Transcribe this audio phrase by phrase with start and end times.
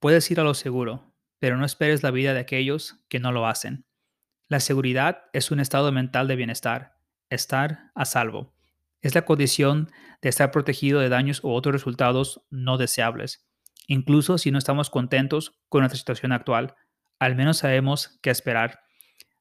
[0.00, 3.48] Puedes ir a lo seguro, pero no esperes la vida de aquellos que no lo
[3.48, 3.84] hacen.
[4.48, 6.94] La seguridad es un estado mental de bienestar,
[7.30, 8.54] estar a salvo.
[9.02, 9.90] Es la condición
[10.22, 13.48] de estar protegido de daños u otros resultados no deseables.
[13.88, 16.76] Incluso si no estamos contentos con nuestra situación actual,
[17.18, 18.80] al menos sabemos qué esperar.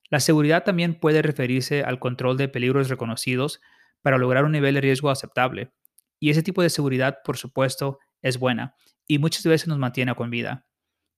[0.09, 3.61] La seguridad también puede referirse al control de peligros reconocidos
[4.01, 5.71] para lograr un nivel de riesgo aceptable.
[6.19, 8.73] Y ese tipo de seguridad, por supuesto, es buena
[9.07, 10.67] y muchas veces nos mantiene con vida.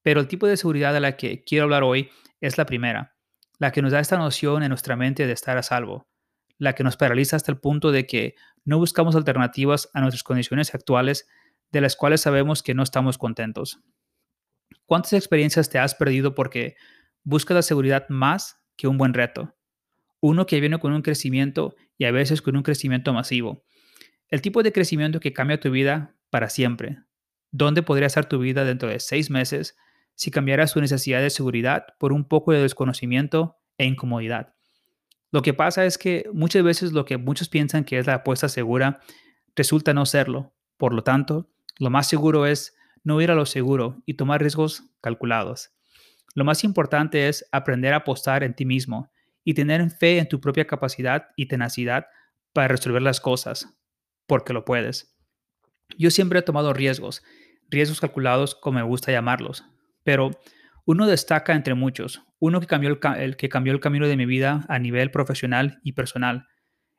[0.02, 2.10] Pero el tipo de seguridad de la que quiero hablar hoy
[2.40, 3.16] es la primera,
[3.58, 6.08] la que nos da esta noción en nuestra mente de estar a salvo,
[6.58, 10.74] la que nos paraliza hasta el punto de que no buscamos alternativas a nuestras condiciones
[10.74, 11.28] actuales
[11.72, 13.80] de las cuales sabemos que no estamos contentos.
[14.86, 16.76] ¿Cuántas experiencias te has perdido porque
[17.24, 19.56] buscas la seguridad más que un buen reto?
[20.22, 23.64] Uno que viene con un crecimiento y a veces con un crecimiento masivo.
[24.30, 27.00] El tipo de crecimiento que cambia tu vida para siempre,
[27.52, 29.78] ¿Dónde podría estar tu vida dentro de seis meses
[30.16, 34.54] si cambiaras tu necesidad de seguridad por un poco de desconocimiento e incomodidad?
[35.32, 38.50] Lo que pasa es que muchas veces lo que muchos piensan que es la apuesta
[38.50, 39.00] segura
[39.56, 40.54] resulta no serlo.
[40.78, 44.84] Por lo tanto, lo más seguro es no ir a lo seguro y tomar riesgos
[45.02, 45.72] calculados.
[46.36, 49.12] Lo más importante es aprender a apostar en ti mismo
[49.44, 52.08] y tener fe en tu propia capacidad y tenacidad
[52.54, 53.68] para resolver las cosas,
[54.28, 55.16] porque lo puedes.
[55.98, 57.24] Yo siempre he tomado riesgos,
[57.70, 59.66] riesgos calculados como me gusta llamarlos,
[60.04, 60.32] pero
[60.86, 64.66] uno destaca entre muchos, uno que cambió el, que cambió el camino de mi vida
[64.70, 66.48] a nivel profesional y personal.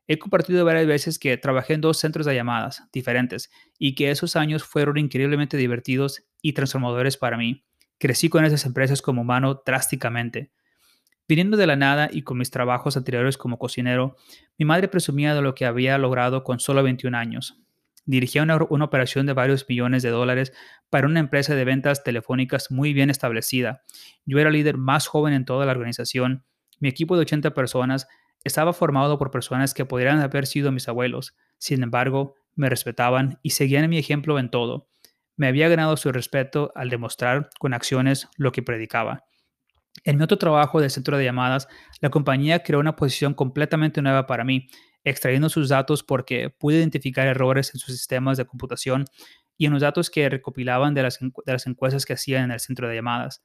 [0.07, 4.37] He compartido varias veces que trabajé en dos centros de llamadas diferentes y que esos
[4.37, 7.65] años fueron increíblemente divertidos y transformadores para mí.
[7.99, 10.51] Crecí con esas empresas como humano drásticamente.
[11.29, 14.17] Viniendo de la nada y con mis trabajos anteriores como cocinero,
[14.59, 17.61] mi madre presumía de lo que había logrado con solo 21 años.
[18.11, 20.53] Dirigía una, operación de varios millones de dólares
[20.91, 23.85] para una empresa de ventas telefónicas muy bien establecida.
[24.27, 26.45] Yo era el líder más joven en toda la organización.
[26.81, 28.09] Mi equipo de 80 personas
[28.43, 31.37] estaba formado por personas que podrían haber sido mis abuelos.
[31.59, 34.89] Sin embargo, me respetaban y seguían mi ejemplo en todo.
[35.37, 39.23] Me había ganado su respeto al demostrar con acciones lo que predicaba.
[40.03, 41.69] En mi otro trabajo de centro de llamadas,
[42.01, 44.69] la compañía creó una posición completamente nueva para mí
[45.05, 49.05] extrayendo sus datos porque pude identificar errores en sus sistemas de computación
[49.57, 52.95] y en los datos que recopilaban de las, encuestas que hacían en el centro de
[52.95, 53.45] llamadas.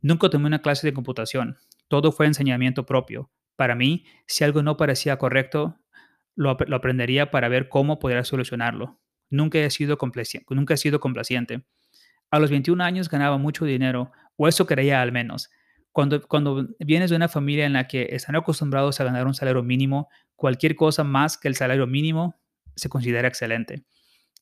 [0.00, 1.56] Nunca tomé una clase de computación,
[1.88, 3.30] todo fue enseñamiento propio.
[3.56, 5.78] Para mí, si algo no parecía correcto,
[6.34, 8.98] lo, aprendería para ver cómo podría solucionarlo.
[9.30, 9.68] Nunca he,
[10.50, 11.64] nunca he sido complaciente.
[12.30, 15.50] A los 21 años ganaba mucho dinero, o eso creía al menos.
[15.92, 19.62] Cuando, cuando vienes de una familia en la que están acostumbrados a ganar un salario
[19.62, 22.34] mínimo, cualquier cosa más que el salario mínimo
[22.74, 23.84] se considera excelente.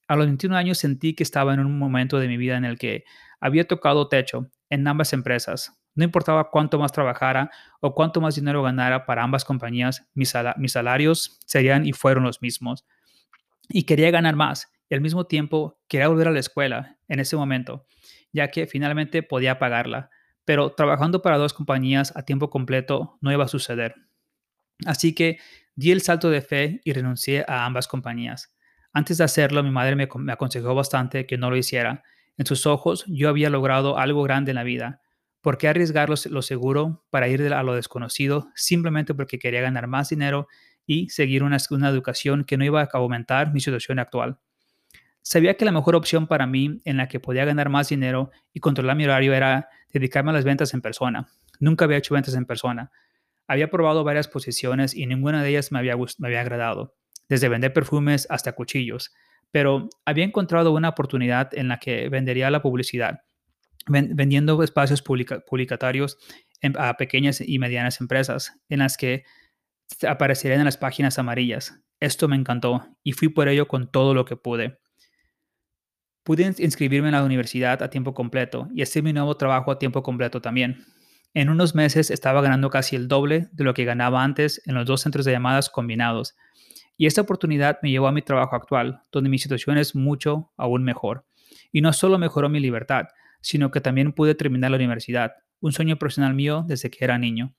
[0.08, 2.78] A los 21 años sentí que estaba en un momento de mi vida en el
[2.78, 3.04] que
[3.40, 5.72] había tocado techo en ambas empresas.
[5.94, 7.50] No importaba cuánto más trabajara
[7.80, 12.42] o cuánto más dinero ganara para ambas compañías, mis, mis salarios serían y fueron los
[12.42, 12.86] mismos.
[13.68, 17.36] Y quería ganar más y al mismo tiempo quería volver a la escuela en ese
[17.36, 17.86] momento,
[18.32, 20.10] ya que finalmente podía pagarla
[20.50, 23.94] pero trabajando para dos compañías a tiempo completo no iba a suceder.
[24.84, 25.38] Así que
[25.76, 28.52] di el salto de fe y renuncié a ambas compañías.
[28.92, 32.02] Antes de hacerlo, mi madre me, aconsejó bastante que no lo hiciera.
[32.36, 35.00] En sus ojos, yo había logrado algo grande en la vida.
[35.40, 40.08] ¿Por qué arriesgar lo, seguro para ir a lo desconocido simplemente porque quería ganar más
[40.08, 40.48] dinero
[40.84, 44.40] y seguir una, una educación que no iba a aumentar mi situación actual?
[45.32, 48.58] Sabía que la mejor opción para mí en la que podía ganar más dinero y
[48.58, 51.28] controlar mi horario era dedicarme a las ventas en persona.
[51.60, 52.90] Nunca había hecho ventas en persona.
[53.46, 56.96] Había probado varias posiciones y ninguna de ellas me había, me había agradado,
[57.28, 59.14] desde vender perfumes hasta cuchillos,
[59.52, 63.20] pero había encontrado una oportunidad en la que vendería la publicidad,
[63.86, 66.18] vendiendo espacios publicitarios
[66.76, 69.22] a pequeñas y medianas empresas en las que
[70.08, 71.80] aparecerían en las páginas amarillas.
[72.00, 74.80] Esto me encantó y fui por ello con todo lo que pude.
[76.22, 80.02] Pude inscribirme en la universidad a tiempo completo y hacer mi nuevo trabajo a tiempo
[80.02, 80.84] completo también.
[81.32, 84.86] En unos meses estaba ganando casi el doble de lo que ganaba antes en los
[84.86, 86.36] dos centros de llamadas combinados.
[86.96, 90.82] Y esta oportunidad me llevó a mi trabajo actual, donde mi situación es mucho aún
[90.82, 91.24] mejor.
[91.72, 93.06] Y no solo mejoró mi libertad,
[93.40, 97.54] sino que también pude terminar la universidad, un sueño profesional mío desde que era niño.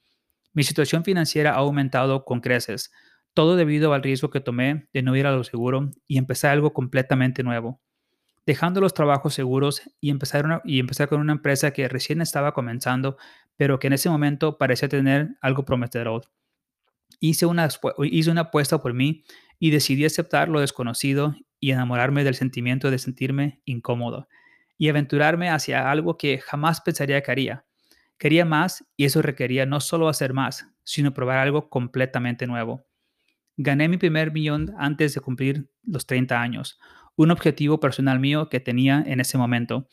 [0.54, 2.92] Mi situación financiera ha aumentado con creces,
[3.34, 6.74] todo debido al riesgo que tomé de no ir a lo seguro y empezar algo
[6.74, 7.82] completamente nuevo.
[8.46, 13.18] Dejando los trabajos seguros y empezar, y empezar con una empresa que recién estaba comenzando,
[13.56, 16.24] pero que en ese momento parecía tener algo prometedor.
[17.20, 17.70] Hice una,
[18.04, 19.24] hice una apuesta por mí
[19.60, 24.28] y decidí aceptar lo desconocido y enamorarme del sentimiento de sentirme incómodo
[24.78, 27.66] y aventurarme hacia algo que jamás pensaría que haría.
[28.18, 32.86] Quería más y eso requería no solo hacer más, sino probar algo completamente nuevo.
[33.58, 36.80] Gané mi primer millón antes de cumplir los 30 años,
[37.22, 39.88] un objetivo personal mío que tenía en ese momento.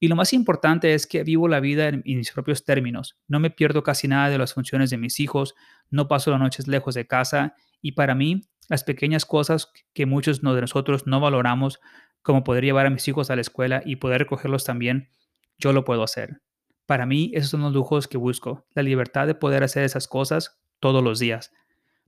[0.00, 3.16] Y lo más importante es que vivo la vida en, mis propios términos.
[3.26, 5.54] No me pierdo casi nada de las funciones de mis hijos,
[5.90, 10.40] no paso las noches lejos de casa y para mí las pequeñas cosas que muchos
[10.42, 11.80] de nosotros no valoramos,
[12.22, 15.10] como poder llevar a mis hijos a la escuela y poder recogerlos también,
[15.58, 16.40] yo lo puedo hacer.
[16.86, 20.60] Para mí esos son los lujos que busco, la libertad de poder hacer esas cosas
[20.80, 21.52] todos los días.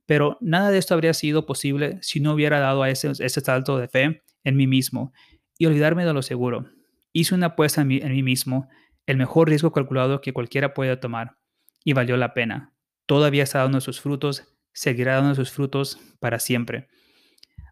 [0.07, 3.77] Pero nada de esto habría sido posible si no hubiera dado a ese, ese salto
[3.79, 5.13] de fe en mí mismo
[5.59, 6.71] y olvidarme de lo seguro.
[7.13, 8.69] Hice una apuesta en mí, en mí mismo,
[9.07, 11.39] el mejor riesgo calculado que cualquiera puede tomar,
[11.85, 12.75] y valió la pena.
[13.07, 16.89] Todavía está dando sus frutos, seguirá dando sus frutos para siempre.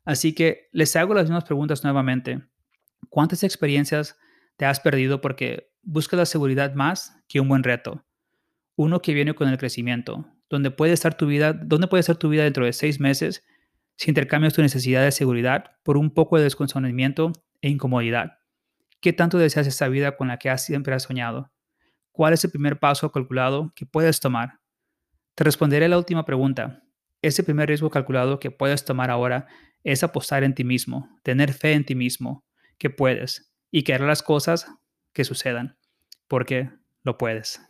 [0.04, 2.42] Así que les hago las mismas preguntas nuevamente.
[3.08, 4.16] ¿Cuántas experiencias
[4.56, 8.04] te has perdido porque buscas la seguridad más que un buen reto?
[8.76, 12.29] Uno que viene con el crecimiento, donde puede estar tu vida, donde puede estar tu
[12.29, 13.44] vida dentro de seis meses
[13.96, 18.38] si intercambias tu necesidad de seguridad por un poco de desconocimiento e incomodidad.
[19.00, 21.52] ¿Qué tanto deseas esa vida con la que has, siempre has soñado?
[22.11, 24.61] ¿Cuál es el primer paso calculado que puedes tomar?
[25.35, 26.82] Te responderé la última pregunta.
[27.23, 29.46] Ese primer riesgo calculado que puedes tomar ahora
[29.82, 32.44] es apostar en ti mismo, tener fe en ti mismo,
[32.79, 34.67] que puedes, y que las cosas
[35.12, 35.79] que sucedan,
[36.29, 36.70] porque
[37.02, 37.61] lo puedes.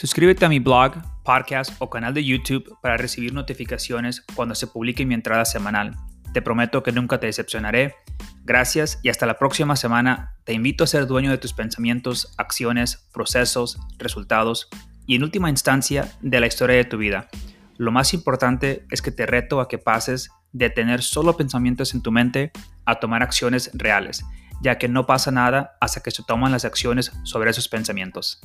[0.00, 0.94] Suscríbete a mi blog,
[1.24, 5.94] podcast o canal de YouTube para recibir notificaciones cuando se publique mi entrada semanal.
[6.32, 7.96] Te prometo que nunca te decepcionaré.
[8.42, 10.32] Gracias y hasta la próxima semana.
[10.44, 14.70] Te invito a ser dueño de tus pensamientos, acciones, procesos, resultados
[15.04, 17.28] y en última instancia de la historia de tu vida.
[17.76, 22.00] Lo más importante es que te reto a que pases de tener solo pensamientos en
[22.00, 22.52] tu mente
[22.86, 24.24] a tomar acciones reales,
[24.62, 28.40] ya que no pasa nada hasta que se toman las acciones sobre esos pensamientos.